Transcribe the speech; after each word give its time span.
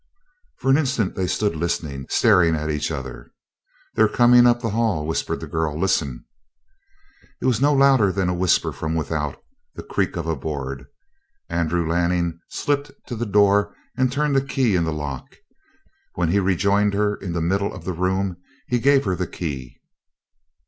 For 0.57 0.71
an 0.71 0.79
instant 0.79 1.13
they 1.13 1.27
stood 1.27 1.55
listening, 1.55 2.07
staring 2.09 2.55
at 2.55 2.71
each 2.71 2.89
other. 2.89 3.31
"They 3.93 4.01
they're 4.01 4.07
coming 4.09 4.47
up 4.47 4.59
the 4.59 4.71
hall," 4.71 5.05
whispered 5.05 5.39
the 5.39 5.45
girl. 5.45 5.79
"Listen!" 5.79 6.25
It 7.39 7.45
was 7.45 7.61
no 7.61 7.71
louder 7.71 8.11
than 8.11 8.27
a 8.27 8.33
whisper 8.33 8.71
from 8.73 8.95
without 8.95 9.37
the 9.75 9.83
creak 9.83 10.15
of 10.15 10.25
a 10.25 10.35
board. 10.35 10.85
Andrew 11.49 11.87
Lanning 11.87 12.39
slipped 12.49 12.89
to 13.09 13.15
the 13.15 13.27
door 13.27 13.75
and 13.95 14.11
turned 14.11 14.35
the 14.35 14.41
key 14.41 14.75
in 14.75 14.85
the 14.85 14.91
lock. 14.91 15.35
When 16.15 16.29
he 16.31 16.39
rejoined 16.39 16.95
her 16.95 17.15
in 17.15 17.33
the 17.33 17.39
middle 17.41 17.71
of 17.71 17.85
the 17.85 17.93
room 17.93 18.37
he 18.69 18.79
gave 18.79 19.05
her 19.05 19.15
the 19.15 19.27
key. 19.27 19.77